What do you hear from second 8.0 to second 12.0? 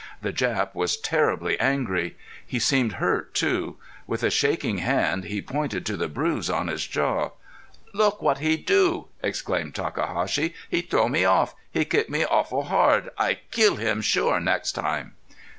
what he do!" exclaimed Takahashi. "He throw me off!... He